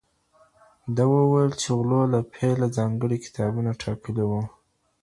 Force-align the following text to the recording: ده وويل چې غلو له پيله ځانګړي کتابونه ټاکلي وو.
ده 0.95 1.03
وويل 1.13 1.51
چې 1.61 1.67
غلو 1.77 2.01
له 2.13 2.19
پيله 2.33 2.67
ځانګړي 2.77 3.17
کتابونه 3.25 3.71
ټاکلي 3.81 4.25
وو. 4.29 4.41